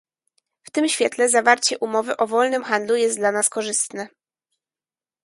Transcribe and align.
W 0.63 0.71
tym 0.71 0.89
świetle 0.89 1.29
zawarcie 1.29 1.79
umowy 1.79 2.17
o 2.17 2.27
wolnym 2.27 2.63
handlu 2.63 2.95
jest 2.95 3.17
dla 3.17 3.31
nas 3.31 3.49
korzystne 3.49 4.07